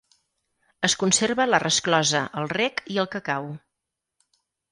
Es 0.87 0.95
conserva 1.01 1.45
la 1.49 1.59
resclosa, 1.65 2.23
el 2.41 2.49
rec 2.55 2.83
i 2.97 2.99
el 3.05 3.09
cacau. 3.17 3.47